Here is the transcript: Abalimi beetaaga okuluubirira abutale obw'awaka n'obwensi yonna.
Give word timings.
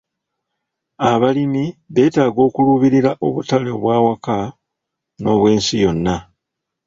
Abalimi 1.11 1.65
beetaaga 1.93 2.39
okuluubirira 2.47 3.11
abutale 3.25 3.69
obw'awaka 3.75 4.35
n'obwensi 5.21 5.73
yonna. 5.83 6.15